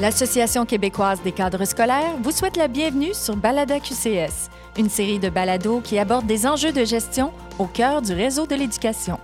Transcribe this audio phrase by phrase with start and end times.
[0.00, 4.48] L'Association québécoise des cadres scolaires vous souhaite la bienvenue sur Balada QCS,
[4.78, 8.54] une série de balados qui aborde des enjeux de gestion au cœur du réseau de
[8.54, 9.20] l'éducation.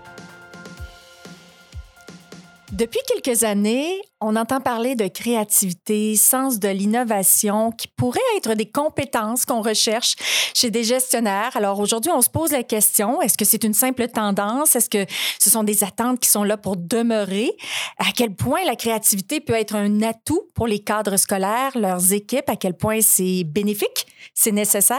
[2.76, 8.66] Depuis quelques années, on entend parler de créativité, sens de l'innovation qui pourraient être des
[8.66, 10.14] compétences qu'on recherche
[10.52, 11.52] chez des gestionnaires.
[11.54, 14.76] Alors aujourd'hui, on se pose la question, est-ce que c'est une simple tendance?
[14.76, 15.06] Est-ce que
[15.38, 17.50] ce sont des attentes qui sont là pour demeurer?
[17.98, 22.48] À quel point la créativité peut être un atout pour les cadres scolaires, leurs équipes?
[22.48, 24.06] À quel point c'est bénéfique?
[24.34, 24.98] C'est nécessaire?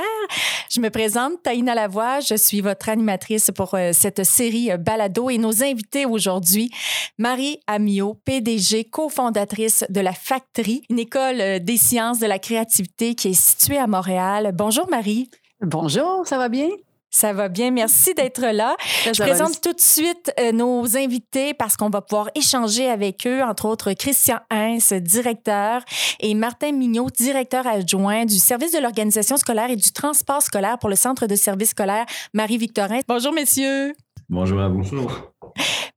[0.69, 5.29] Je me présente, Taïna Lavoie, je suis votre animatrice pour euh, cette série euh, Balado
[5.29, 6.71] et nos invités aujourd'hui,
[7.17, 12.39] Marie Amiot, PDG, co fondatrice de la Factory, une école euh, des sciences de la
[12.39, 14.51] créativité qui est située à Montréal.
[14.53, 15.29] Bonjour Marie.
[15.61, 16.69] Bonjour, ça va bien?
[17.09, 18.75] Ça va bien, merci d'être là.
[19.05, 23.41] Je présente tout de suite euh, nos invités parce qu'on va pouvoir échanger avec eux,
[23.41, 25.81] entre autres Christian Hens, directeur,
[26.19, 30.89] et Martin Mignot, directeur adjoint du service de l'organisation scolaire et du transport scolaire pour
[30.89, 32.99] le centre de services scolaire Marie-Victorin.
[33.07, 33.93] Bonjour messieurs.
[34.29, 34.79] Bonjour à vous.
[34.79, 35.33] Bonjour.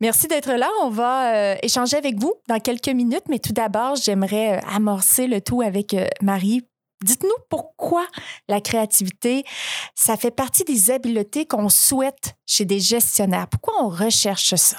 [0.01, 0.69] Merci d'être là.
[0.83, 5.27] On va euh, échanger avec vous dans quelques minutes, mais tout d'abord, j'aimerais euh, amorcer
[5.27, 6.67] le tout avec euh, Marie.
[7.05, 8.07] Dites-nous pourquoi
[8.49, 9.45] la créativité,
[9.95, 13.47] ça fait partie des habiletés qu'on souhaite chez des gestionnaires.
[13.49, 14.77] Pourquoi on recherche ça?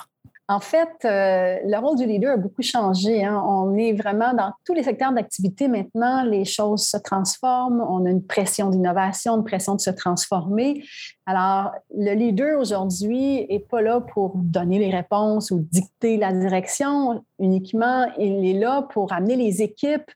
[0.47, 3.23] En fait, le rôle du leader a beaucoup changé.
[3.23, 3.41] Hein.
[3.47, 6.23] On est vraiment dans tous les secteurs d'activité maintenant.
[6.23, 7.81] Les choses se transforment.
[7.89, 10.83] On a une pression d'innovation, une pression de se transformer.
[11.25, 17.23] Alors, le leader aujourd'hui n'est pas là pour donner les réponses ou dicter la direction
[17.37, 18.07] uniquement.
[18.17, 20.09] Il est là pour amener les équipes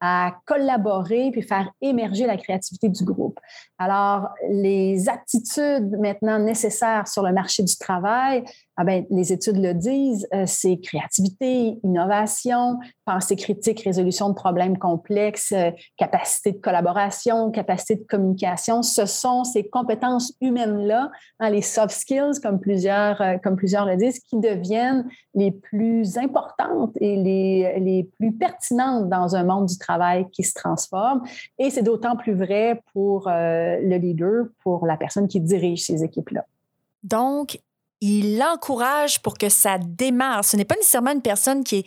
[0.00, 3.38] à collaborer puis faire émerger la créativité du groupe.
[3.78, 8.44] Alors, les aptitudes maintenant nécessaires sur le marché du travail,
[8.76, 14.76] ah ben, les études le disent, euh, c'est créativité, innovation, pensée critique, résolution de problèmes
[14.76, 18.82] complexes, euh, capacité de collaboration, capacité de communication.
[18.82, 23.96] Ce sont ces compétences humaines-là, hein, les soft skills, comme plusieurs, euh, comme plusieurs le
[23.96, 29.78] disent, qui deviennent les plus importantes et les, les plus pertinentes dans un monde du
[29.78, 31.22] travail qui se transforme.
[31.58, 36.44] Et c'est d'autant plus vrai pour le leader, pour la personne qui dirige ces équipes-là.
[37.02, 37.60] Donc,
[38.00, 40.44] il l'encourage pour que ça démarre.
[40.44, 41.86] Ce n'est pas nécessairement une personne qui est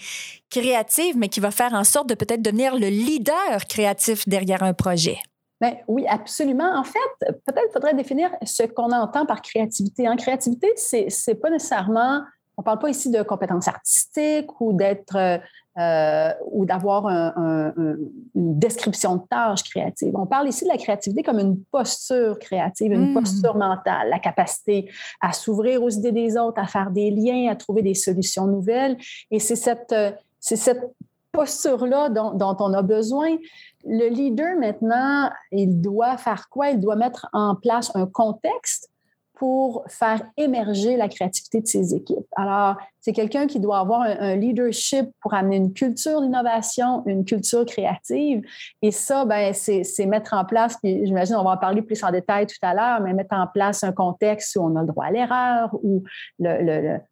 [0.49, 4.73] créative, mais qui va faire en sorte de peut-être devenir le leader créatif derrière un
[4.73, 5.17] projet.
[5.61, 6.77] Bien, oui, absolument.
[6.77, 10.07] En fait, peut-être faudrait définir ce qu'on entend par créativité.
[10.07, 12.21] En créativité, c'est n'est pas nécessairement,
[12.57, 15.41] on ne parle pas ici de compétences artistiques ou d'être
[15.79, 20.15] euh, ou d'avoir une description de tâches créatives.
[20.15, 23.13] On parle ici de la créativité comme une posture créative, une hmm.
[23.13, 24.89] posture mentale, la capacité
[25.21, 28.97] à s'ouvrir aux idées des autres, à faire des liens, à trouver des solutions nouvelles.
[29.31, 30.83] Et c'est cette, euh, c'est cette
[31.31, 33.37] posture-là dont, dont, on a besoin.
[33.85, 36.71] Le leader, maintenant, il doit faire quoi?
[36.71, 38.89] Il doit mettre en place un contexte
[39.39, 42.27] pour faire émerger la créativité de ses équipes.
[42.35, 47.65] Alors, c'est quelqu'un qui doit avoir un, leadership pour amener une culture d'innovation, une culture
[47.65, 48.41] créative.
[48.81, 52.11] Et ça, ben, c'est mettre en place, puis j'imagine on va en parler plus en
[52.11, 55.05] détail tout à l'heure, mais mettre en place un contexte où on a le droit
[55.05, 56.03] à l'erreur, où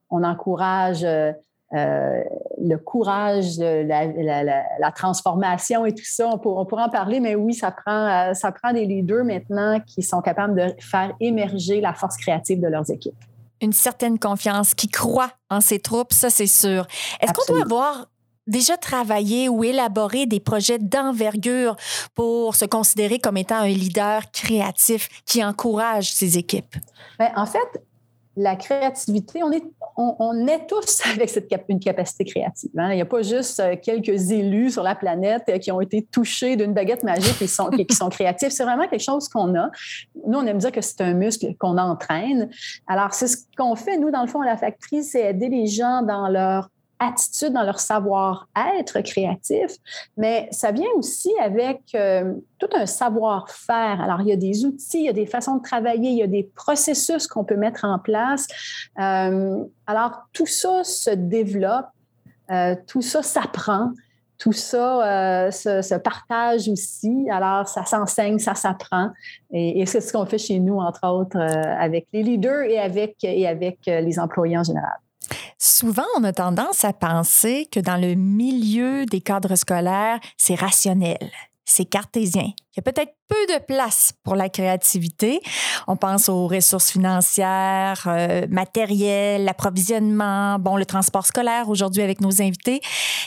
[0.09, 1.31] on encourage euh,
[1.75, 2.23] euh,
[2.61, 6.29] le courage, la, transformation et tout ça.
[6.29, 10.01] On, pourra en parler, mais oui, ça prend, euh, ça prend des leaders maintenant qui
[10.01, 13.17] sont capables de faire émerger la force créative de leurs équipes.
[13.61, 16.87] Une certaine confiance, qui croit en ses troupes, ça c'est sûr.
[17.19, 18.07] Est-ce qu'on doit avoir
[18.45, 21.75] déjà travaillé ou élaboré des projets d'envergure
[22.15, 26.75] pour se considérer comme étant un leader créatif qui encourage ses équipes?
[27.19, 27.81] Bien, en fait,
[28.37, 32.69] la créativité, on est, tous avec cette une capacité créative.
[32.77, 32.91] Hein.
[32.91, 36.03] Il n'y a pas juste euh, quelques élus sur la planète euh, qui ont été
[36.03, 38.49] touchés d'une baguette magique et qui sont créatifs.
[38.49, 39.71] C'est vraiment quelque chose qu'on a.
[40.27, 42.49] Nous, on aime dire que c'est un muscle qu'on entraîne.
[42.85, 45.65] Alors, c'est ce qu'on fait, nous, dans le fond, à la factory, c'est aider les
[45.65, 46.69] gens dans leur
[46.99, 49.71] attitude, dans leur savoir-être créatif,
[50.15, 54.01] mais ça vient aussi avec euh, tout un savoir-faire.
[54.01, 56.23] Alors, il y a des outils, il y a des façons de travailler, il y
[56.23, 58.47] a des processus qu'on peut mettre en place.
[58.99, 61.87] Euh, alors, tout ça se développe,
[62.51, 63.91] euh, tout ça s'apprend.
[64.39, 67.27] Tout ça se, partage aussi.
[67.31, 69.09] Alors, ça s'enseigne, ça s'apprend.
[69.51, 74.19] Et, c'est ce qu'on fait chez nous, entre autres, avec les leaders et avec les
[74.19, 74.99] employés en général.
[75.59, 81.31] Souvent, on a tendance à penser que dans le milieu des cadres scolaires, c'est rationnel.
[81.69, 82.53] c'est cartésien.
[82.71, 85.41] Il y a peut-être peu de place pour la créativité.
[85.87, 92.41] On pense aux ressources financières, euh, matérielles, l'approvisionnement, bon, le transport scolaire aujourd'hui avec nos
[92.41, 92.79] invités.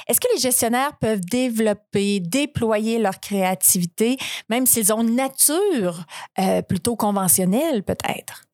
[0.09, 4.17] Est-ce que les gestionnaires peuvent développer, déployer leur créativité,
[4.49, 6.05] même s'ils ont une nature
[6.39, 8.45] euh, plutôt conventionnelle peut-être?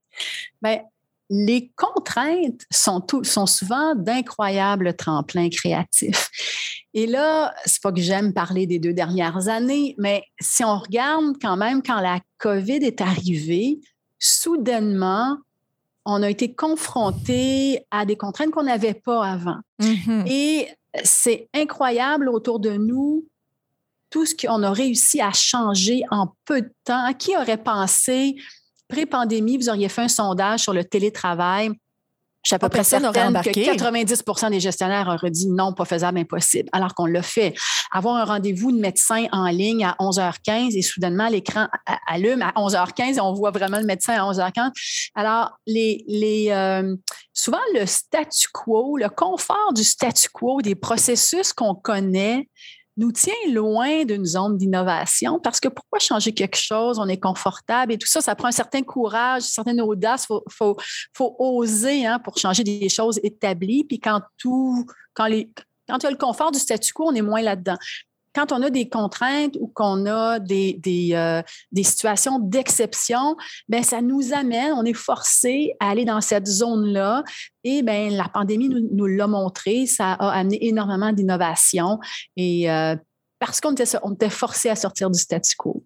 [0.62, 0.80] Bien,
[1.28, 6.30] les contraintes sont, sont souvent d'incroyables tremplins créatifs.
[6.94, 11.36] Et là, c'est pas que j'aime parler des deux dernières années, mais si on regarde
[11.40, 13.80] quand même quand la COVID est arrivée,
[14.18, 15.36] soudainement,
[16.06, 19.58] on a été confronté à des contraintes qu'on n'avait pas avant.
[19.80, 20.30] Mm-hmm.
[20.30, 20.68] Et
[21.04, 23.26] c'est incroyable autour de nous
[24.08, 27.12] tout ce qu'on a réussi à changer en peu de temps.
[27.14, 28.36] Qui aurait pensé
[28.88, 31.70] pré-pandémie, vous auriez fait un sondage sur le télétravail.
[32.46, 33.10] Je suis à peu près certaine
[33.42, 37.54] que 90% des gestionnaires auraient dit non, pas faisable, impossible, alors qu'on l'a fait.
[37.90, 41.66] Avoir un rendez-vous de médecin en ligne à 11h15 et soudainement l'écran
[42.06, 44.70] allume à 11h15 et on voit vraiment le médecin à 11h15.
[45.16, 46.94] Alors, les, les, euh,
[47.32, 52.48] souvent, le statu quo, le confort du statu quo, des processus qu'on connaît,
[52.96, 56.98] nous tient loin d'une zone d'innovation parce que pourquoi changer quelque chose?
[56.98, 60.26] On est confortable et tout ça, ça prend un certain courage, une certaine audace.
[60.30, 63.84] Il faut, oser hein, pour changer des choses établies.
[63.84, 65.50] Puis quand tout, quand les,
[65.88, 67.76] quand il y le confort du statu quo, on est moins là-dedans
[68.36, 70.78] quand on a des contraintes ou qu'on a des,
[71.12, 71.42] euh,
[71.72, 73.34] des situations d'exception,
[73.70, 77.24] ben ça nous amène, on est forcé à aller dans cette zone-là.
[77.64, 81.98] Et ben la pandémie nous, l'a montré, ça a amené énormément d'innovation
[82.36, 82.94] et euh,
[83.38, 85.82] parce qu'on était, on était forcé à sortir du statu quo.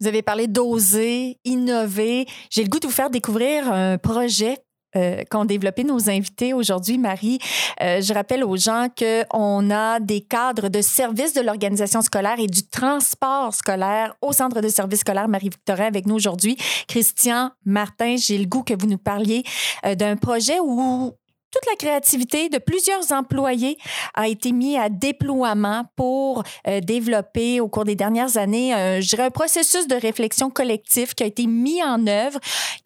[0.00, 2.26] Vous avez parlé d'oser, innover.
[2.50, 4.58] J'ai le goût de vous faire découvrir un projet
[4.96, 7.38] euh, qu'ont développé nos invités aujourd'hui, Marie.
[7.82, 12.46] Euh, je rappelle aux gens qu'on a des cadres de services de l'organisation scolaire et
[12.46, 16.56] du transport scolaire au Centre de services scolaires Marie-Victorin avec nous aujourd'hui.
[16.88, 19.42] Christian Martin, j'ai le goût que vous nous parliez
[19.84, 21.12] euh, d'un projet où
[21.50, 23.78] toute la créativité de plusieurs employés
[24.14, 29.08] a été mise à déploiement pour euh, développer au cours des dernières années, euh, je
[29.08, 32.38] dirais, un processus de réflexion collective qui a été mis en œuvre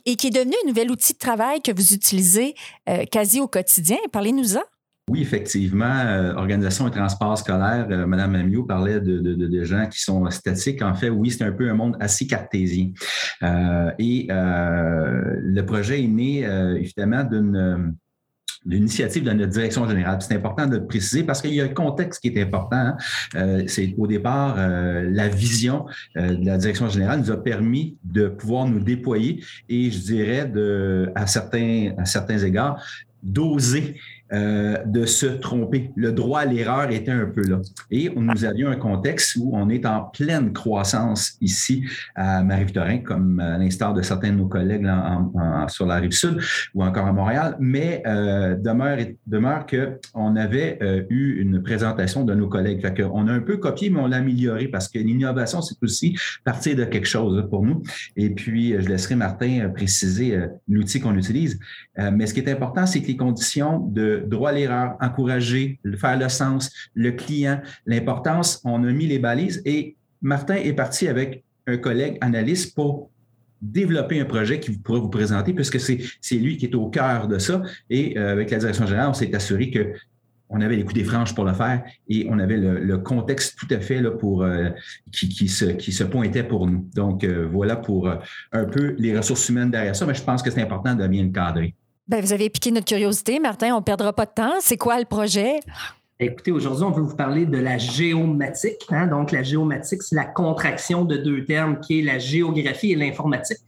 [0.07, 2.55] et qui est devenu un nouvel outil de travail que vous utilisez
[2.89, 3.97] euh, quasi au quotidien.
[4.13, 4.63] Parlez-nous-en.
[5.09, 10.83] Oui, effectivement, organisation et transport scolaire, Madame Amiot parlait de, gens qui sont statiques.
[10.83, 12.93] En fait, oui, c'est un peu un monde assez cartésien.
[13.99, 16.47] et le projet est né
[16.79, 17.97] évidemment d'une
[18.67, 20.19] l'initiative de notre direction générale.
[20.21, 22.77] C'est important de le préciser parce qu'il y a un contexte qui est important.
[22.77, 22.97] Hein.
[23.37, 25.87] Euh, c'est au départ euh, la vision
[26.17, 30.47] euh, de la direction générale nous a permis de pouvoir nous déployer et je dirais
[30.47, 32.83] de à certains à certains égards
[33.23, 33.97] d'oser
[34.33, 35.91] euh, de se tromper.
[35.97, 37.59] Le droit à l'erreur était un peu là.
[37.91, 41.83] Et nous avions un contexte où on est en pleine croissance ici
[42.15, 44.89] à Marie-Victorin, comme à l'instar de certains de nos collègues
[45.67, 46.39] sur la rive sud
[46.75, 52.33] ou encore à Montréal, mais euh, demeure, demeure qu'on avait euh, eu une présentation de
[52.33, 52.83] nos collègues.
[52.83, 56.17] Fait on a un peu copié, mais on l'a amélioré parce que l'innovation, c'est aussi
[56.45, 57.83] partir de quelque chose pour nous.
[58.15, 60.39] Et puis, je laisserai Martin préciser
[60.69, 61.59] l'outil qu'on utilise.
[61.97, 66.19] mais ce qui est important, c'est que les conditions de droit à l'erreur, encourager, faire
[66.19, 68.61] le sens, le client, l'importance.
[68.65, 73.11] On a mis les balises et Martin est parti avec un collègue analyste pour
[73.61, 77.39] développer un projet qui pourrait vous présenter, puisque c'est lui qui est au cœur de
[77.39, 77.63] ça.
[77.91, 79.93] Et euh, avec la direction générale, on s'est assuré que
[80.53, 83.69] on avait les coups des franges pour le faire et on avait le, contexte tout
[83.71, 84.71] à fait là, pour euh,
[85.13, 86.89] qui, se, qui se pointait pour nous.
[86.93, 88.11] Donc euh, voilà pour
[88.51, 91.23] un peu les ressources humaines derrière ça, mais je pense que c'est important de bien
[91.23, 91.77] le cadrer.
[92.11, 93.73] Ben, vous avez piqué notre curiosité, Martin.
[93.73, 94.55] On ne perdra pas de temps.
[94.59, 95.61] C'est quoi le projet?
[96.19, 98.85] Écoutez, aujourd'hui, on veut vous parler de la géomatique.
[98.91, 99.07] Hein.
[99.07, 103.59] Donc, la géomatique, c'est la contraction de deux termes qui est la géographie et l'informatique.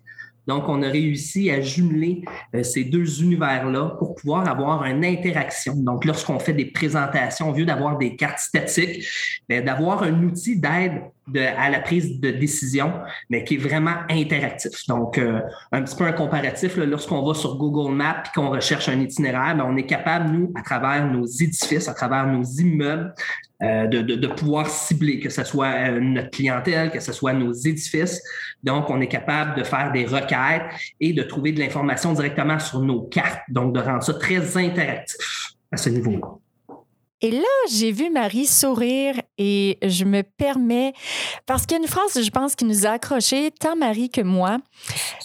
[0.46, 5.74] Donc, on a réussi à jumeler euh, ces deux univers-là pour pouvoir avoir une interaction.
[5.76, 9.06] Donc, lorsqu'on fait des présentations, au lieu d'avoir des cartes statiques,
[9.48, 11.02] ben, d'avoir un outil d'aide
[11.36, 12.92] à la prise de décision,
[13.30, 14.86] mais qui est vraiment interactif.
[14.88, 18.88] Donc, euh, un petit peu un comparatif, lorsqu'on va sur Google Maps et qu'on recherche
[18.88, 23.14] un itinéraire, ben, on est capable, nous, à travers nos édifices, à travers nos immeubles,
[23.62, 28.20] euh, de, pouvoir cibler, que ce soit euh, notre clientèle, que ce soit nos édifices.
[28.62, 30.62] Donc, on est capable de faire des requêtes
[30.98, 33.42] et de trouver de l'information directement sur nos cartes.
[33.48, 36.38] Donc, de rendre ça très interactif à ce niveau-là.
[37.20, 40.92] Et là, j'ai vu Marie sourire et je me permets,
[41.46, 44.22] parce qu'il y a une phrase, je pense, qui nous a accroché, tant Marie que
[44.22, 44.58] moi.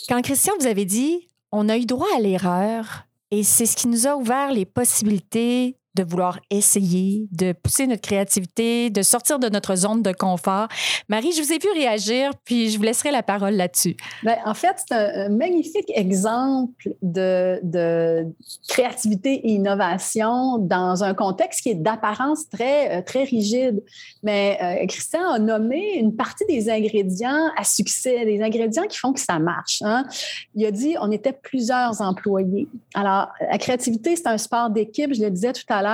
[0.07, 3.87] Quand Christian vous avez dit, on a eu droit à l'erreur et c'est ce qui
[3.87, 9.49] nous a ouvert les possibilités de vouloir essayer, de pousser notre créativité, de sortir de
[9.49, 10.67] notre zone de confort.
[11.09, 13.97] Marie, je vous ai vu réagir, puis je vous laisserai la parole là-dessus.
[14.23, 18.25] Bien, en fait, c'est un, magnifique exemple de, de,
[18.67, 23.83] créativité et innovation dans un contexte qui est d'apparence très, euh, très rigide.
[24.21, 29.13] Mais euh, Christian a nommé une partie des ingrédients à succès, des ingrédients qui font
[29.13, 29.81] que ça marche.
[29.81, 30.05] Hein.
[30.55, 32.67] Il a dit on était plusieurs employés.
[32.93, 35.86] Alors, la créativité, c'est un sport d'équipe, je le disais tout à l'heure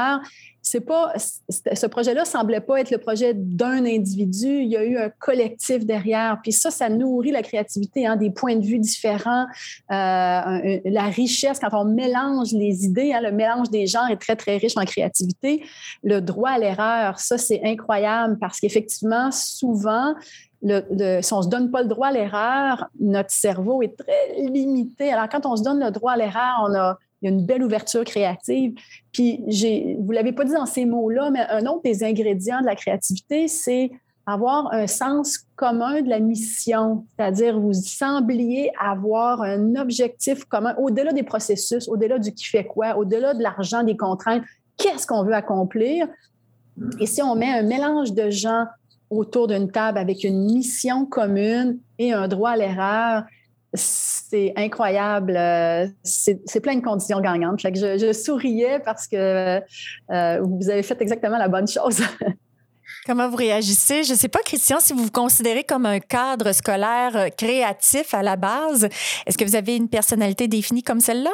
[0.66, 4.48] c'est pas ce projet-là semblait pas être le projet d'un individu.
[4.48, 6.40] Il y a eu un collectif derrière.
[6.42, 9.46] Puis ça, ça nourrit la créativité, hein, des points de vue différents,
[9.92, 13.12] euh, la richesse quand on mélange les idées.
[13.14, 15.66] Hein, le mélange des genres est très très riche en créativité.
[16.02, 20.16] Le droit à l'erreur, ça c'est incroyable parce qu'effectivement, souvent
[20.64, 25.12] si on ne se donne pas le droit à l'erreur, notre cerveau est très limité.
[25.12, 27.46] Alors, quand on se donne le droit à l'erreur, on a il y a une
[27.46, 28.74] belle ouverture créative.
[29.14, 29.38] Puis,
[29.98, 32.76] vous ne l'avez pas dit dans ces mots-là, mais un autre des ingrédients de la
[32.76, 33.92] créativité, c'est
[34.26, 41.14] avoir un sens commun de la mission, c'est-à-dire vous sembliez avoir un objectif commun au-delà
[41.14, 44.44] des processus, au-delà du qui fait quoi, au-delà de l'argent, des contraintes.
[44.78, 46.08] Qu'est-ce qu'on veut accomplir?
[47.00, 48.66] Et si on met un mélange de gens
[49.10, 53.24] autour d'une table avec une mission commune et un droit à l'erreur,
[53.74, 55.36] c'est incroyable.
[55.36, 57.60] Euh, c'est plein de conditions gagnantes.
[57.62, 59.60] je, souriais parce que
[60.12, 62.02] euh, vous avez fait exactement la bonne chose.
[63.06, 64.04] Comment vous réagissez?
[64.04, 68.14] Je ne sais pas, Christian, si vous vous considérez comme un cadre scolaire euh, créatif
[68.14, 68.88] à la base.
[69.26, 71.32] Est-ce que vous avez une personnalité définie comme celle-là?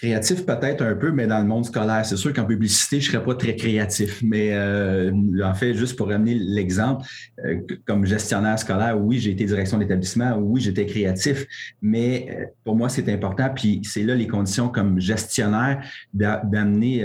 [0.00, 3.12] Créatif peut-être un peu, mais dans le monde scolaire, c'est sûr qu'en publicité, je ne
[3.12, 4.22] serais pas très créatif.
[4.22, 5.12] Mais euh,
[5.44, 7.04] en fait, juste pour ramener l'exemple,
[7.44, 11.46] euh, comme gestionnaire scolaire, oui, j'ai été direction d'établissement, oui, j'étais créatif,
[11.82, 13.50] mais euh, pour moi, c'est important.
[13.54, 17.02] Puis c'est là les conditions comme gestionnaire d'amener,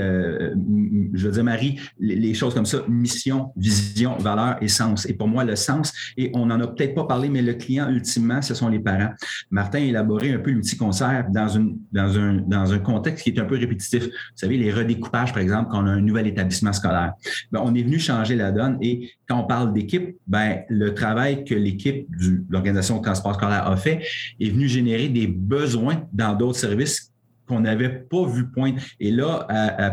[1.14, 5.06] je veux dire, Marie, les, choses comme ça, mission, vision, valeur et sens.
[5.06, 7.90] Et pour moi, le sens, et on n'en a peut-être pas parlé, mais le client,
[7.90, 9.12] ultimement, ce sont les parents.
[9.52, 13.32] Martin a élaboré un peu l'outil concert dans, une, dans un, dans un contexte qui
[13.32, 14.06] est un peu répétitif.
[14.06, 17.14] Vous savez, les redécoupages, par exemple, quand on a un nouvel établissement scolaire.
[17.52, 21.44] Ben, on est venu changer la donne et quand on parle d'équipe, ben, le travail
[21.44, 24.02] que l'équipe de l'organisation de transport scolaire a fait
[24.40, 27.12] est venu générer des besoins dans d'autres services
[27.48, 28.80] qu'on n'avait pas vu poindre.
[29.00, 29.48] Et là,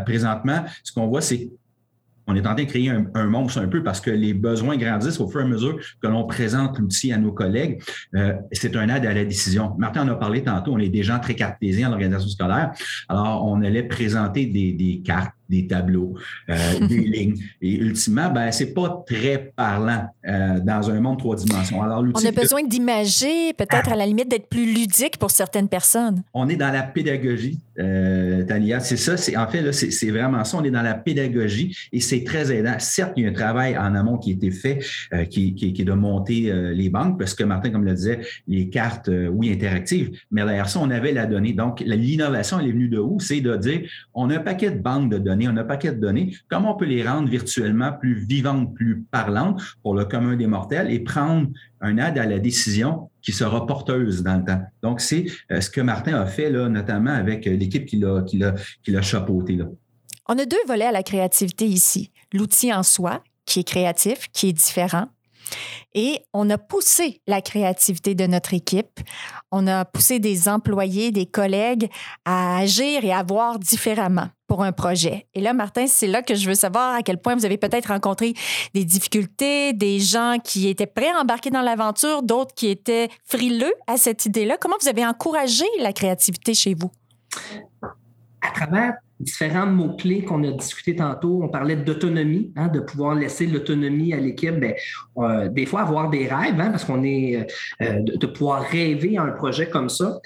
[0.05, 1.51] présentement, ce qu'on voit, c'est
[2.27, 5.19] on est en train de créer un, monstre un peu parce que les besoins grandissent
[5.19, 7.81] au fur et à mesure que l'on présente l'outil à nos collègues.
[8.15, 9.75] Euh, c'est un aide à la décision.
[9.77, 12.71] Martin en a parlé tantôt, on est des gens très cartésiens en l'organisation scolaire.
[13.09, 16.15] Alors, on allait présenter des cartes des tableaux,
[16.49, 16.55] euh,
[16.87, 17.37] des lignes.
[17.61, 21.81] Et ultimement, ben, c'est pas très parlant euh, dans un monde trois dimensions.
[21.81, 26.23] Alors, on a besoin d'imager, peut-être à la limite d'être plus ludique pour certaines personnes.
[26.33, 28.79] On est dans la pédagogie, euh, Tania.
[28.79, 30.57] C'est ça, c'est en fait, c'est vraiment ça.
[30.57, 32.75] On est dans la pédagogie et c'est très aidant.
[32.79, 34.79] Certes, il y a un travail en amont qui a été fait,
[35.13, 38.21] euh, qui, qui, qui, est de monter les banques, parce que Martin, comme le disait,
[38.47, 41.53] les cartes, oui, interactives, mais derrière ça, on avait la donnée.
[41.53, 43.19] Donc, l'innovation, elle est venue de où?
[43.19, 43.81] C'est de dire,
[44.13, 46.75] on a un paquet de banques de données on a un paquet de données, comment
[46.75, 50.99] on peut les rendre virtuellement plus vivantes, plus parlantes pour le commun des mortels et
[50.99, 51.47] prendre
[51.81, 54.61] un aide à la décision qui sera porteuse dans le temps?
[54.81, 58.21] Donc, c'est euh, ce que Martin a fait, là, notamment avec euh, l'équipe qui l'a,
[58.21, 58.37] qui.
[58.37, 58.53] Là.
[60.27, 62.11] On a deux volets à la créativité ici.
[62.31, 65.07] L'outil en soi, qui est créatif, qui est différent,
[65.93, 68.99] et on a poussé la créativité de notre équipe.
[69.51, 71.89] On a poussé des employés, des collègues
[72.25, 75.27] à agir et à voir différemment pour un projet.
[75.33, 77.87] Et là, Martin, c'est là que je veux savoir à quel point vous avez peut-être
[77.87, 78.33] rencontré
[78.73, 83.73] des difficultés, des gens qui étaient prêts à embarquer dans l'aventure, d'autres qui étaient frileux
[83.87, 84.57] à cette idée-là.
[84.59, 86.91] Comment vous avez encouragé la créativité chez vous?
[88.41, 91.41] À travers différents mots-clés qu'on a discuté tantôt.
[91.43, 94.55] On parlait d'autonomie, hein, de pouvoir laisser l'autonomie à l'équipe.
[95.15, 97.47] Ben, euh, des fois, avoir des rêves, hein, parce qu'on est
[97.81, 100.19] euh, de, pouvoir rêver un projet comme ça.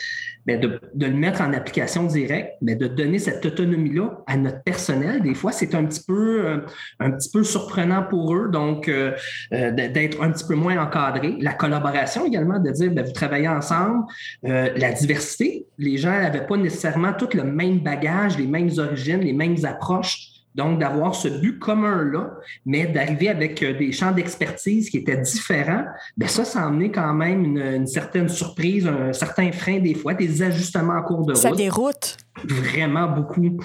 [0.48, 5.22] Ben, de, le mettre en application directe, mais de donner cette autonomie-là à notre personnel.
[5.22, 6.58] Des fois, c'est un petit peu euh,
[7.01, 9.12] un petit peu surprenant pour eux, donc euh,
[9.51, 11.36] euh, d'être un petit peu moins encadré.
[11.41, 14.06] La collaboration également, de dire, ben, vous travaillez ensemble.
[14.41, 19.34] la diversité, les gens n'avaient pas nécessairement tout le même bagage, les mêmes origines, les
[19.34, 20.37] mêmes approches.
[20.58, 22.32] Donc, d'avoir ce but commun-là,
[22.66, 25.86] mais d'arriver avec euh, des champs d'expertise qui étaient différents,
[26.18, 30.16] bien ça, ça a amené quand même une, certaine surprise, un certain frein des fois,
[30.16, 31.42] des ajustements en cours de route.
[31.42, 32.18] Ça déroute.
[32.44, 33.60] Vraiment beaucoup.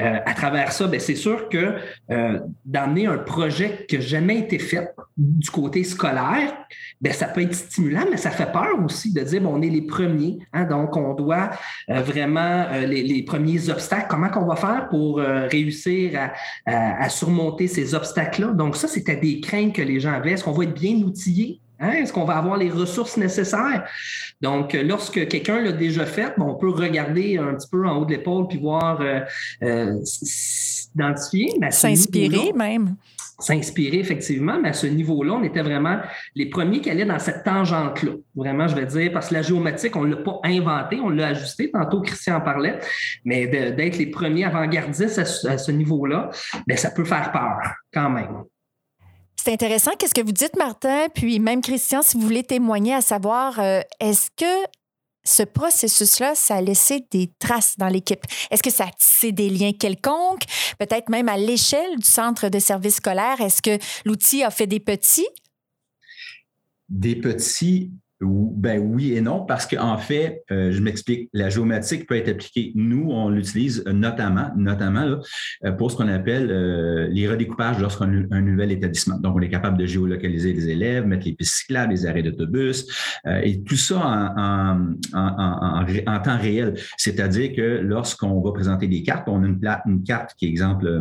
[0.00, 1.76] Euh, à travers ça, bien, c'est sûr que
[2.10, 6.63] euh, d'amener un projet qui n'a jamais été fait du côté scolaire,
[7.00, 9.68] ben, ça peut être stimulant, mais ça fait peur aussi de dire, bon, on est
[9.68, 11.50] les premiers, hein, donc on doit
[11.90, 16.32] euh, vraiment, euh, les, premiers obstacles, comment qu'on va faire pour euh, réussir
[16.66, 18.52] à, surmonter ces obstacles-là?
[18.52, 20.32] Donc ça, c'était des craintes que les gens avaient.
[20.32, 21.60] Est-ce qu'on va être bien outillé?
[21.80, 21.90] Hein?
[21.92, 23.84] Est-ce qu'on va avoir les ressources nécessaires?
[24.40, 28.12] Donc, lorsque quelqu'un l'a déjà fait, on peut regarder un petit peu en haut de
[28.12, 29.02] l'épaule puis voir,
[30.04, 31.50] s'identifier.
[31.70, 32.96] S'inspirer même
[33.38, 35.98] s'inspirer effectivement, mais à ce niveau-là, on était vraiment
[36.34, 38.12] les premiers qui allaient dans cette tangente-là.
[38.34, 41.28] Vraiment, je vais dire, parce que la géomatique, on ne l'a pas inventé, on l'a
[41.28, 41.70] ajusté.
[41.70, 42.78] Tantôt, Christian parlait,
[43.24, 46.30] mais d'être les premiers avant-gardistes à, ce niveau-là,
[46.66, 47.58] bien, ça peut faire peur
[47.92, 48.44] quand même.
[49.36, 49.90] C'est intéressant.
[49.98, 51.08] Qu'est-ce que vous dites, Martin?
[51.14, 54.66] Puis même Christian, si vous voulez témoigner à savoir, euh, est-ce que
[55.24, 58.22] ce processus-là, ça a laissé des traces dans l'équipe.
[58.50, 60.44] Est-ce que ça a tissé des liens quelconques,
[60.78, 63.40] peut-être même à l'échelle du centre de service scolaire?
[63.40, 65.28] Est-ce que l'outil a fait des petits?
[66.88, 72.16] Des petits, ben oui et non, parce qu'en fait, euh, je m'explique, la géomatique peut
[72.16, 72.72] être appliquée.
[72.74, 75.18] Nous, on l'utilise notamment, notamment
[75.64, 79.18] euh, pour ce qu'on appelle euh, les redécoupages lorsqu'on a un nouvel établissement.
[79.18, 82.86] Donc, on est capable de géolocaliser les élèves, mettre les pistes cyclables, les arrêts d'autobus,
[83.26, 84.94] et tout ça en,
[86.24, 86.74] temps réel.
[86.96, 91.00] C'est-à-dire que lorsqu'on va présenter des cartes, on a une, une carte qui est exemple,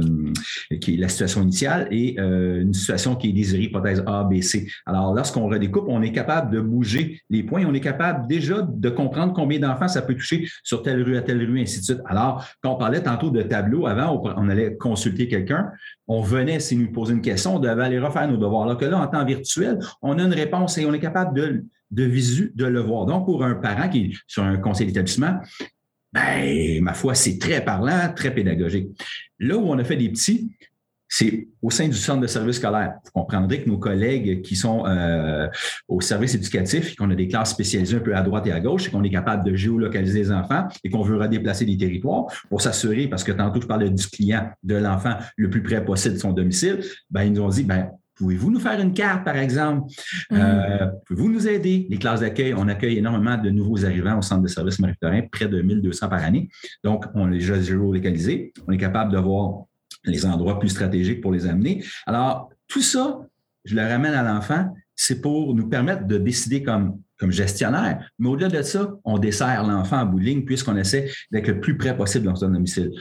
[0.82, 4.68] qui est la situation initiale et une situation qui est désirée, hypothèse A, B, C.
[4.86, 8.90] Alors, lorsqu'on redécoupe, on est capable de bouger les points, on est capable déjà de
[8.90, 12.02] comprendre combien d'enfants ça peut toucher sur telle rue à telle rue, ainsi de suite.
[12.06, 15.72] Alors, quand on parlait tantôt de tableau, avant, on allait consulter quelqu'un,
[16.08, 18.64] on venait, s'il nous posait une question, on devait aller refaire nos devoirs.
[18.64, 21.34] Alors que là, en temps virtuel, on a une réponse et on est capable
[21.92, 23.06] de, visu, de le voir.
[23.06, 25.40] Donc, pour un parent qui est sur un conseil d'établissement,
[26.12, 28.90] ben, ma foi, c'est très parlant, très pédagogique.
[29.40, 30.52] Là où on a fait des petits,
[31.16, 32.96] c'est au sein du centre de service scolaire.
[33.06, 35.48] Vous comprendrez que nos collègues qui sont euh,
[35.88, 38.60] au service éducatif et qu'on a des classes spécialisées un peu à droite et à
[38.60, 42.26] gauche et qu'on est capable de géolocaliser les enfants et qu'on veut redéplacer des territoires
[42.50, 46.16] pour s'assurer, parce que tantôt je parlais du client, de l'enfant le plus près possible
[46.16, 46.80] de son domicile,
[47.12, 49.90] ben, ils nous ont dit, ben, Pouvez-vous nous faire une carte, par exemple?
[50.30, 50.36] Mm.
[50.36, 51.88] Euh, pouvez-vous nous aider?
[51.90, 54.94] Les classes d'accueil, on accueille énormément de nouveaux arrivants au centre de service marie
[55.32, 56.48] près de 1200 par année.
[56.84, 58.54] Donc, on les géolocalisés.
[58.68, 59.66] On est capable de voir
[60.06, 61.84] les endroits plus stratégiques pour les amener.
[62.06, 63.22] Alors, tout ça,
[63.66, 68.10] je le ramène à l'enfant, c'est pour nous permettre de décider comme, comme gestionnaire.
[68.20, 71.60] Mais au-delà de ça, on dessert l'enfant en bout de ligne puisqu'on essaie d'être le
[71.60, 72.92] plus près possible dans son domicile.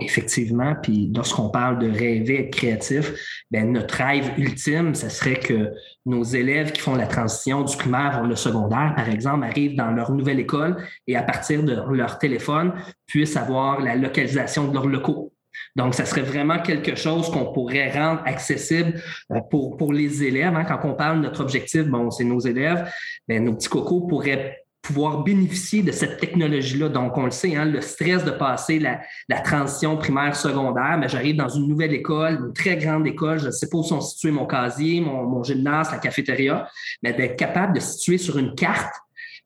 [0.00, 3.12] Effectivement, puis lorsqu'on parle de rêver, être créatif,
[3.50, 5.70] ben notre rêve ultime, ce serait que
[6.06, 9.90] nos élèves qui font la transition du primaire vers le secondaire, par exemple, arrivent dans
[9.90, 12.72] leur nouvelle école et à partir de leur téléphone
[13.06, 15.32] puissent avoir la localisation de leurs locaux
[15.76, 20.54] donc, ça serait vraiment quelque chose qu'on pourrait rendre accessible euh, pour, pour les élèves.
[20.56, 20.64] Hein.
[20.64, 22.90] Quand on parle de notre objectif, bon, c'est nos élèves,
[23.28, 26.88] bien, nos petits cocos pourraient pouvoir bénéficier de cette technologie-là.
[26.88, 29.00] Donc, on le sait, hein, le stress de passer la,
[29.40, 33.68] transition primaire-secondaire, mais j'arrive dans une nouvelle école, une très grande école, je ne sais
[33.68, 36.68] pas où sont situés mon casier, mon gymnase, la cafétéria,
[37.02, 38.94] mais d'être capable de situer sur une carte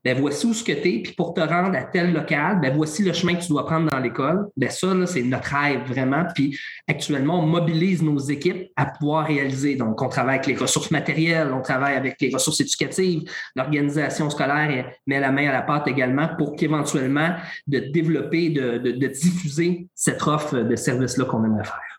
[0.05, 2.75] ben voici où ce que tu es, puis pour te rendre à tel local, ben
[2.75, 4.49] voici le chemin que tu dois prendre dans l'école.
[4.57, 6.25] Ben ça, c'est notre rêve vraiment.
[6.35, 6.59] Puis
[6.89, 9.77] actuellement, on mobilise nos équipes à pouvoir réaliser.
[9.77, 13.23] Donc, on travaille avec les ressources matérielles, on travaille avec les ressources éducatives,
[13.55, 17.35] l'organisation scolaire met la main à la pâte également pour qu'éventuellement
[17.67, 21.90] de développer, de, de diffuser cette offre de service-là qu'on aimerait faire.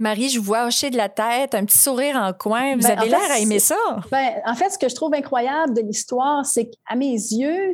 [0.00, 2.74] Marie, je vous vois hocher de la tête, un petit sourire en coin.
[2.74, 3.76] Vous ben, avez l'air à aimer ça.
[4.10, 7.72] Ben, en fait, ce que je trouve incroyable de l'histoire, c'est qu'à mes yeux,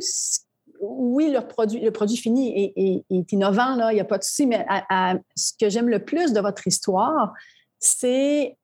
[0.81, 2.73] oui, le produit, le produit fini
[3.09, 4.65] est, innovant, là, il n'y a pas de souci, mais
[5.35, 7.31] ce que j'aime le plus de votre histoire,
[7.79, 8.57] c'est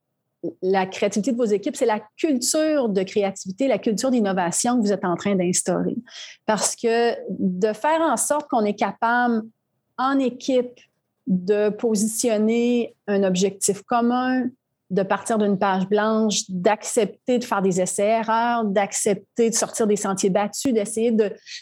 [0.61, 4.91] la créativité de vos équipes, c'est la culture de créativité, la culture d'innovation que vous
[4.91, 5.95] êtes en train d'instaurer.
[6.45, 9.41] Parce que de faire en sorte qu'on est capable,
[9.97, 10.81] en équipe,
[11.27, 14.49] de positionner un objectif commun,
[14.93, 20.29] de partir d'une page blanche, d'accepter de faire des essais-erreurs, d'accepter de sortir des sentiers
[20.29, 21.11] battus, d'essayer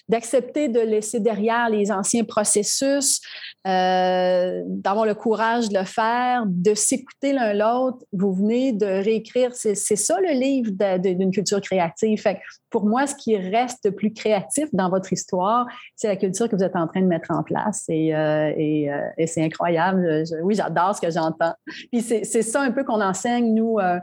[0.09, 3.21] d'accepter de, laisser derrière les anciens processus,
[3.67, 8.05] euh, d'avoir le courage de le faire, de s'écouter l'un l'autre.
[8.11, 12.21] Vous venez de réécrire, c'est ça le livre d'une culture créative.
[12.69, 16.55] Pour moi, ce qui reste de plus créatif dans votre histoire, c'est la culture que
[16.55, 17.85] vous êtes en train de mettre en place.
[17.89, 20.23] Et, euh, euh, et, c'est incroyable.
[20.43, 21.53] oui, j'adore ce que j'entends.
[21.91, 23.99] Puis c'est ça un peu qu'on enseigne, nous, euh,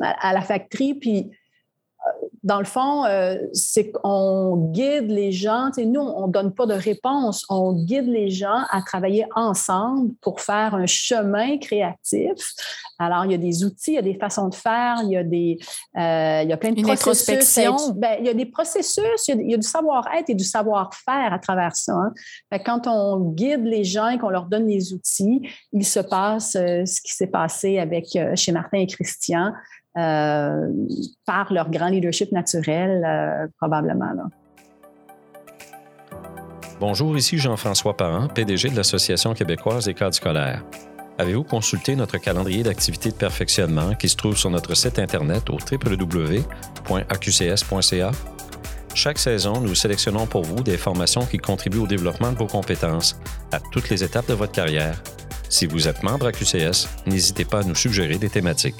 [0.00, 0.94] à, la factory.
[0.94, 1.30] Puis
[2.46, 5.70] dans le fond, euh, c'est qu'on guide les gens.
[5.78, 7.44] nous, on ne donne pas de réponse.
[7.48, 12.54] On guide les gens à travailler ensemble pour faire un chemin créatif.
[13.00, 15.16] Alors, il y a des outils, il y a des façons de faire, il y
[15.16, 15.58] a, des,
[15.96, 17.90] euh, il y a plein de Une processus.
[17.96, 21.38] Ben, il y a des processus, il y a, du savoir-être et du savoir-faire à
[21.40, 21.94] travers ça.
[21.94, 22.58] Hein.
[22.64, 25.42] quand on guide les gens et qu'on leur donne les outils,
[25.72, 29.52] il se passe euh, ce qui s'est passé avec chez Martin et Christian.
[29.96, 30.68] Euh,
[31.24, 34.12] par leur grand leadership naturel, euh, probablement.
[36.78, 40.62] Bonjour, ici Jean-François Parent, PDG de l'Association québécoise des cadres scolaires.
[41.16, 45.54] Avez-vous consulté notre calendrier d'activités de perfectionnement qui se trouve sur notre site Internet au
[45.54, 46.50] www.aqcs.ca?
[48.94, 53.18] Chaque saison, nous sélectionnons pour vous des formations qui contribuent au développement de vos compétences
[53.50, 55.02] à toutes les étapes de votre carrière.
[55.48, 58.76] Si vous êtes membre à QCS, n'hésitez pas à nous suggérer des thématiques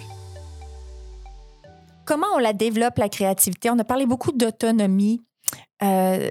[2.06, 3.68] comment on la développe, la créativité?
[3.70, 5.22] On a parlé beaucoup d'autonomie.
[5.82, 6.30] Euh,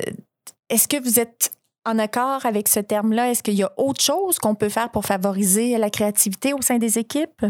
[0.69, 1.51] est-ce que vous êtes
[1.85, 3.29] en accord avec ce terme-là?
[3.29, 6.77] Est-ce qu'il y a autre chose qu'on peut faire pour favoriser la créativité au sein
[6.79, 7.45] des équipes?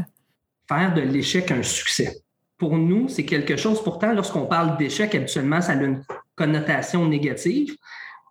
[0.68, 2.22] Faire de l'échec un succès.
[2.58, 6.04] Pour nous, c'est quelque chose, pourtant, lorsqu'on parle d'échec, habituellement, ça a une
[6.36, 7.76] connotation négative.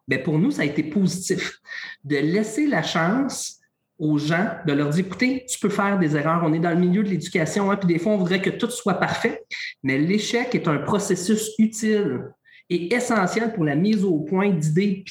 [0.09, 1.61] Mais pour nous, ça a été positif.
[2.05, 3.61] De laisser la chance
[3.99, 6.81] aux gens, de leur dire, écoutez, tu peux faire des erreurs, on est dans le
[6.81, 9.43] milieu de l'éducation, hein, puis des fois, on voudrait que tout soit parfait,
[9.83, 12.23] mais l'échec est un processus utile
[12.71, 15.05] et essentiel pour la mise au point d'idées,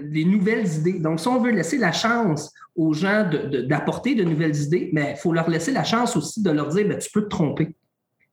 [0.00, 0.98] des nouvelles idées.
[1.00, 3.28] Donc, si on veut laisser la chance aux gens
[3.68, 6.86] d'apporter de, nouvelles idées, mais il faut leur laisser la chance aussi de leur dire,
[6.86, 7.74] ben, tu peux te tromper.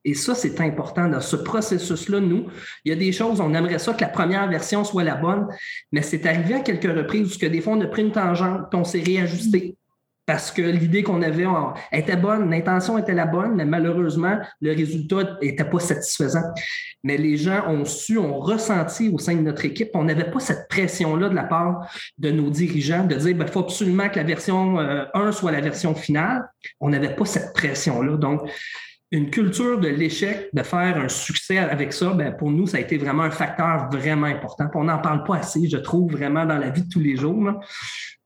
[0.05, 2.19] Et ça, c'est important dans ce processus-là.
[2.19, 2.47] Nous,
[2.85, 5.47] il y a des choses, on aimerait ça que la première version soit la bonne,
[5.91, 8.73] mais c'est arrivé à quelques reprises où que des fois, on a pris une tangente,
[8.73, 9.77] on s'est réajusté
[10.25, 11.45] parce que l'idée qu'on avait
[11.91, 16.43] était bonne, l'intention était la bonne, mais malheureusement, le résultat n'était pas satisfaisant.
[17.03, 20.39] Mais les gens ont su, ont ressenti au sein de notre équipe, on n'avait pas
[20.39, 24.15] cette pression-là de la part de nos dirigeants de dire il ben, faut absolument que
[24.15, 26.47] la version 1 euh, soit la version finale.
[26.79, 28.15] On n'avait pas cette pression-là.
[28.15, 28.49] Donc,
[29.13, 32.79] une culture de l'échec, de faire un succès avec ça, ben pour nous, ça a
[32.79, 34.65] été vraiment un facteur vraiment important.
[34.73, 37.51] On n'en parle pas assez, je trouve, vraiment dans la vie de tous les jours,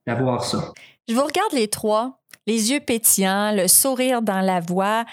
[0.08, 0.71] d'avoir ça.
[1.10, 5.04] Je vous regarde les trois, les yeux pétillants, le sourire dans la voix.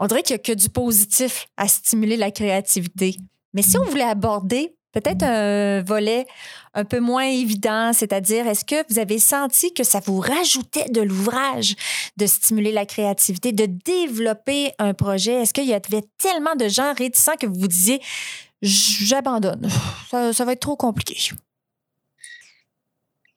[0.00, 3.14] On dirait qu'il n'y a que du positif à stimuler la créativité.
[3.54, 6.26] Mais si on voulait aborder peut-être un volet
[6.74, 11.00] un peu moins évident, c'est-à-dire est-ce que vous avez senti que ça vous rajoutait de
[11.00, 11.74] l'ouvrage
[12.16, 15.42] de stimuler la créativité, de développer un projet?
[15.42, 18.00] Est-ce qu'il y avait tellement de gens réticents que vous vous disiez
[18.60, 19.68] j'abandonne,
[20.10, 21.16] ça, ça va être trop compliqué?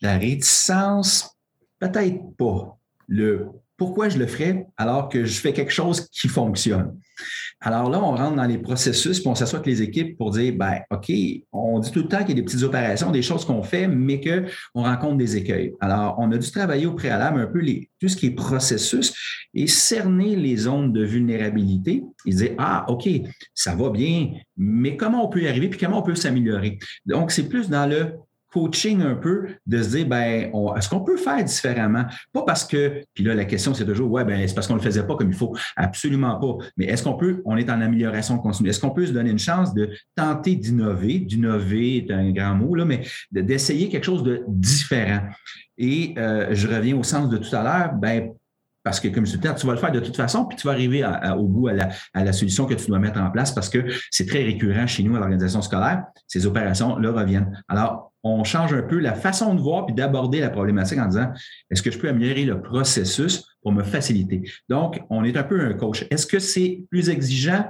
[0.02, 1.38] La réticence,
[1.80, 2.78] peut-être pas.
[3.08, 7.00] Le pourquoi je le ferais alors que je fais quelque chose qui fonctionne?
[7.62, 10.54] Alors là, on rentre dans les processus, puis on s'assoit avec les équipes pour dire,
[10.56, 11.12] ben, OK,
[11.52, 13.88] on dit tout le temps qu'il y a des petites opérations, des choses qu'on fait,
[13.88, 15.74] mais qu'on rencontre des écueils.
[15.82, 17.60] Alors, on a dû travailler au préalable un peu
[18.00, 19.16] tout ce qui est processus
[19.56, 23.10] et cerner les zones de vulnérabilité et dire, ah, OK,
[23.56, 26.78] ça va bien, mais comment on peut y arriver, puis comment on peut s'améliorer?
[27.08, 28.14] Donc, c'est plus dans le
[28.52, 32.06] coaching un peu, de se dire, ben, est-ce qu'on peut faire différemment?
[32.34, 34.80] Pas parce que, puis là, la question, c'est toujours, ouais, ben, c'est parce qu'on ne
[34.80, 35.56] le faisait pas comme il faut.
[35.76, 36.66] Absolument pas.
[36.78, 39.40] Mais est-ce qu'on peut, on est en amélioration continue, est-ce qu'on peut se donner une
[39.40, 41.20] chance de tenter d'innover?
[41.20, 45.22] D'innover est un grand mot, là, mais d'essayer quelque chose de différent.
[45.78, 48.32] Et euh, je reviens au sens de tout à l'heure, ben,
[48.84, 50.74] parce que, comme je disais, tu vas le faire de toute façon, puis tu vas
[50.74, 53.70] arriver au bout à la, à la, solution que tu dois mettre en place parce
[53.70, 56.04] que c'est très récurrent chez nous à l'organisation scolaire.
[56.28, 57.64] Ces opérations-là reviennent.
[57.68, 61.32] Alors, on change un peu la façon de voir puis d'aborder la problématique en disant
[61.70, 64.44] est-ce que je peux améliorer le processus pour me faciliter?
[64.70, 66.06] Donc, on est un peu un coach.
[66.10, 67.66] Est-ce que c'est plus exigeant?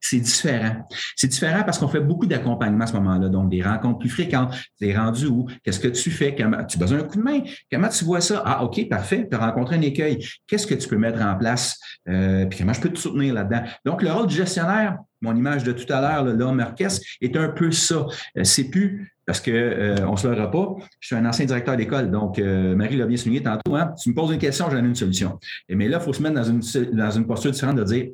[0.00, 0.86] C'est différent.
[1.16, 4.54] C'est différent parce qu'on fait beaucoup d'accompagnement à ce moment-là, donc des rencontres plus fréquentes.
[4.80, 5.46] es rendu où?
[5.62, 6.34] Qu'est-ce que tu fais?
[6.34, 7.40] Tu as besoin d'un coup de main?
[7.70, 8.42] Comment tu vois ça?
[8.44, 9.26] Ah, OK, parfait.
[9.30, 10.24] Tu as rencontré un écueil.
[10.46, 11.78] Qu'est-ce que tu peux mettre en place?
[12.08, 13.62] Euh, puis comment je peux te soutenir là-dedans?
[13.84, 17.48] Donc, le rôle du gestionnaire, mon image de tout à l'heure, l'homme orchestre, est un
[17.48, 18.06] peu ça.
[18.38, 20.76] Euh, c'est plus parce qu'on euh, ne se l'aura pas.
[21.00, 23.74] Je suis un ancien directeur d'école, donc euh, Marie l'a bien souligné tantôt.
[23.74, 25.38] Hein, tu me poses une question, j'en ai une solution.
[25.68, 26.60] Et, mais là, il faut se mettre dans une,
[26.92, 28.06] dans une posture différente de dire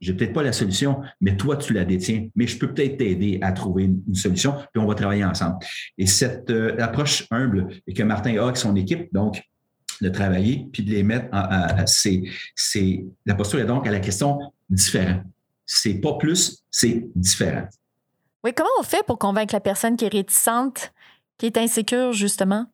[0.00, 2.28] j'ai peut-être pas la solution, mais toi, tu la détiens.
[2.34, 5.58] Mais je peux peut-être t'aider à trouver une, solution, puis on va travailler ensemble.
[5.96, 9.40] Et cette euh, approche humble que Martin a avec son équipe, donc,
[10.00, 12.24] de travailler puis de les mettre en, c'est,
[13.24, 15.22] la posture est donc à la question différente.
[15.64, 17.68] C'est pas plus, c'est différent.
[18.44, 20.92] Oui, comment on fait pour convaincre la personne qui est réticente,
[21.38, 22.66] qui est insécure, justement?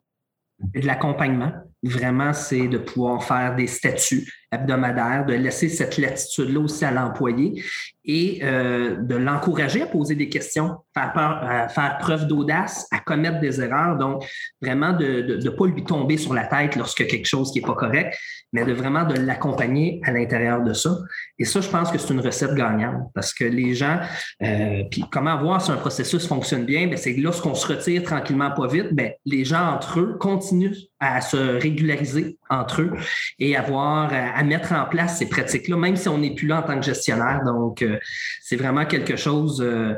[0.61, 1.51] de l'accompagnement.
[1.83, 7.63] Vraiment, c'est de pouvoir faire des statuts de laisser cette latitude-là aussi à l'employé
[8.03, 13.39] et euh, de l'encourager à poser des questions, faire, peur, faire preuve d'audace, à commettre
[13.39, 13.97] des erreurs.
[13.97, 14.25] Donc,
[14.59, 17.75] vraiment de ne pas lui tomber sur la tête lorsque quelque chose qui n'est pas
[17.75, 18.17] correct,
[18.51, 20.97] mais de vraiment de l'accompagner à l'intérieur de ça.
[21.37, 23.99] Et ça, je pense que c'est une recette gagnante parce que les gens,
[24.41, 28.49] euh, puis comment voir si un processus fonctionne bien, ben, c'est lorsqu'on se retire tranquillement
[28.49, 32.91] pas vite, ben, les gens entre eux continuent à se régulariser entre eux
[33.37, 36.63] et avoir à, mettre en place ces pratiques-là, même si on n'est plus là en
[36.63, 37.41] tant que gestionnaire.
[37.45, 37.99] Donc, euh,
[38.41, 39.95] c'est vraiment quelque chose, euh,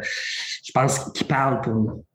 [0.64, 2.06] je pense, qui parle pour nous.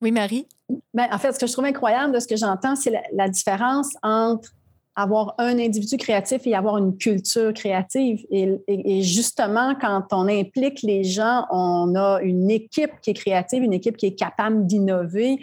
[0.00, 0.46] Oui, Marie?
[0.94, 3.90] Ben, en fait, ce que je trouve incroyable de ce que j'entends, c'est la différence
[4.02, 4.50] entre
[4.96, 8.24] avoir un individu créatif et avoir une culture créative.
[8.30, 13.72] Et, justement, quand on implique les gens, on a une équipe qui est créative, une
[13.72, 15.38] équipe qui est capable d'innover.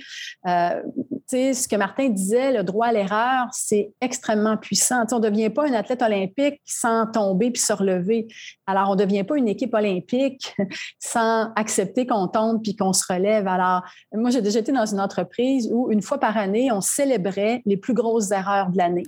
[0.48, 0.82] Euh,
[1.30, 5.04] ce que Martin disait, le droit à l'erreur, c'est extrêmement puissant.
[5.12, 8.28] on ne devient pas un athlète olympique sans tomber puis se relever.
[8.66, 10.56] Alors, on ne devient pas une équipe olympique
[11.00, 13.48] sans accepter qu'on tombe puis qu'on se relève.
[13.48, 17.62] Alors, moi, j'ai déjà été dans une entreprise où une fois par année, on célébrait
[17.66, 19.08] les plus grosses erreurs de l'année.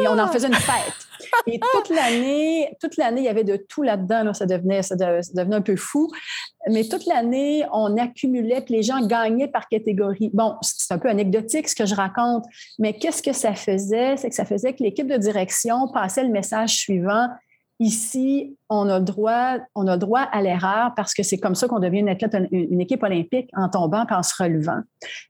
[0.00, 0.94] Et on en faisait une fête.
[1.46, 4.32] Et toute l'année, toute l'année, il y avait de tout là-dedans.
[4.34, 6.10] Ça, devenait, ça, devenait un peu fou.
[6.68, 10.30] Mais toute l'année, on accumulait, puis les gens gagnaient par catégorie.
[10.32, 12.44] Bon, c'est un peu anecdotique ce que je raconte,
[12.78, 14.16] mais qu'est-ce que ça faisait?
[14.16, 17.28] C'est que ça faisait que l'équipe de direction passait le message suivant
[17.80, 21.66] Ici, on a le droit, on a droit à l'erreur parce que c'est comme ça
[21.66, 24.80] qu'on devient une, une, équipe olympique en tombant et en se relevant.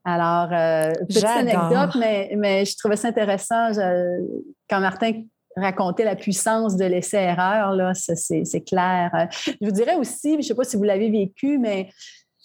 [0.04, 3.70] Alors, euh, petite anecdote, mais, mais je trouvais ça intéressant
[4.68, 5.22] quand Martin
[5.56, 9.28] racontait la puissance de l'essai-erreur, là, c'est clair.
[9.46, 11.88] Je vous dirais aussi, je ne sais pas si vous l'avez vécu, mais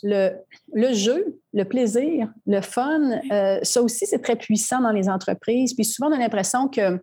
[0.04, 0.32] le,
[0.74, 5.74] le, jeu, le plaisir, le fun, euh, ça aussi, c'est très puissant dans les entreprises.
[5.74, 7.00] Puis souvent, on a l'impression que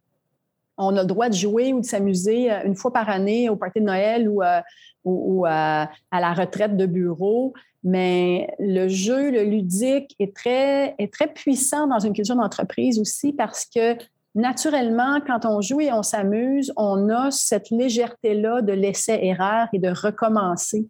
[0.79, 3.57] on a le droit de jouer ou de s'amuser euh, une fois par année au
[3.57, 4.61] party de Noël ou, euh,
[5.05, 7.53] ou, à, la retraite de bureau.
[7.85, 13.33] Mais le jeu, le ludique est très, est très puissant dans une culture d'entreprise aussi
[13.33, 13.97] parce que
[14.35, 19.89] naturellement, quand on joue et on s'amuse, on a cette légèreté-là de l'essai-erreur et de
[19.89, 20.87] recommencer.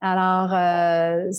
[0.00, 1.30] Alors, euh,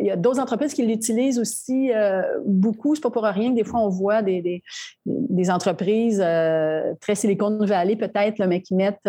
[0.00, 2.94] il y a d'autres entreprises qui l'utilisent aussi euh, beaucoup.
[2.94, 4.62] C'est pas pour rien que des fois, on voit des,
[5.50, 9.08] entreprises euh, très Silicon Valley peut-être, mais qui mettent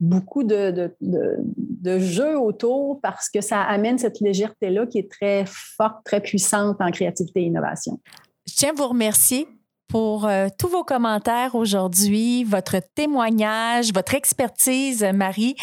[0.00, 6.04] beaucoup de, de, jeux autour parce que ça amène cette légèreté-là qui est très forte,
[6.04, 8.00] très puissante en créativité et innovation.
[8.46, 9.46] Je tiens à vous remercier
[9.88, 10.28] pour
[10.58, 15.56] tous vos commentaires aujourd'hui, votre témoignage, votre expertise, Marie.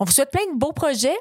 [0.00, 1.16] On vous souhaite plein de beaux projets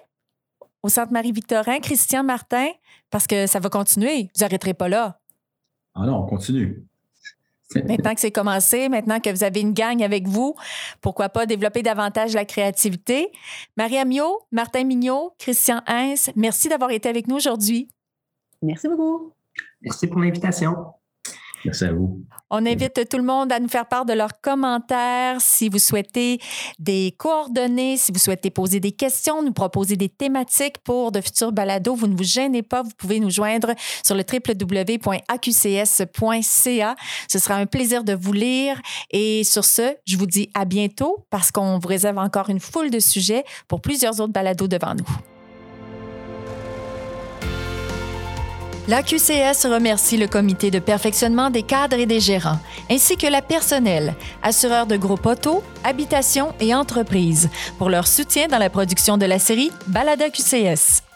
[0.83, 2.67] au Centre Marie-Victorin, Christian Martin,
[3.09, 4.29] parce que ça va continuer.
[4.35, 5.19] Vous n'arrêterez pas là.
[5.95, 6.85] Ah non, on continue.
[7.87, 10.55] Maintenant que c'est commencé, maintenant que vous avez une gang avec vous,
[11.01, 13.31] pourquoi pas développer davantage la créativité?
[13.77, 17.89] Marie Amiot, Martin Mignot, Christian Hens, merci d'avoir été avec nous aujourd'hui.
[18.61, 19.31] Merci beaucoup.
[19.81, 20.93] Merci pour l'invitation.
[21.65, 22.21] Merci à vous.
[22.49, 25.41] On invite tout le monde à nous faire part de leurs commentaires.
[25.41, 26.39] Si vous souhaitez
[26.77, 31.51] des coordonnées, si vous souhaitez poser des questions, nous proposer des thématiques pour de futurs
[31.51, 32.83] balados, vous ne vous gênez pas.
[32.83, 33.73] Vous pouvez nous joindre
[34.03, 35.15] sur le www.aqcs.ca.
[37.27, 38.79] Ce sera un plaisir de vous lire.
[39.09, 42.91] Et sur ce, je vous dis à bientôt parce qu'on vous réserve encore une foule
[42.91, 45.32] de sujets pour plusieurs autres balados devant nous.
[48.89, 52.59] La QCS remercie le comité de perfectionnement des cadres et des gérants,
[52.91, 58.57] ainsi que la personnel, assureurs de gros poteaux, habitations et entreprises, pour leur soutien dans
[58.57, 61.12] la production de la série Balada QCS.